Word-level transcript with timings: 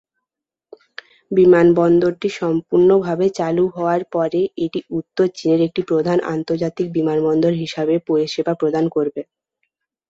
বিমানবন্দরটি 1.31 2.29
সম্পূর্ণ 2.39 2.89
ভাবে 3.05 3.25
চালু 3.39 3.63
হওয়ার 3.75 4.01
পরে, 4.13 4.41
এটি 4.65 4.79
উত্তর 4.99 5.25
চীনের 5.37 5.61
একটি 5.67 5.81
প্রধান 5.89 6.17
আন্তর্জাতিক 6.33 6.87
বিমানবন্দর 6.97 7.53
হিসাবে 7.61 7.95
পরিষেবা 8.09 8.53
প্রদান 8.61 8.85
করবে। 8.95 9.21